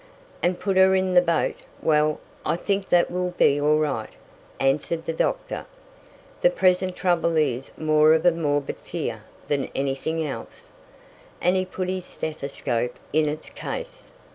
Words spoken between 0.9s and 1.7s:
in the boat